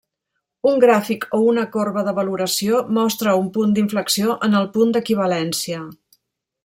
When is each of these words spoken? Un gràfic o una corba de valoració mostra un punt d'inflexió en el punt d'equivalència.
Un 0.69 0.79
gràfic 0.83 1.27
o 1.37 1.39
una 1.51 1.65
corba 1.75 2.03
de 2.07 2.13
valoració 2.21 2.79
mostra 2.99 3.35
un 3.43 3.53
punt 3.59 3.77
d'inflexió 3.77 4.39
en 4.49 4.57
el 4.63 4.67
punt 4.79 4.97
d'equivalència. 4.97 5.85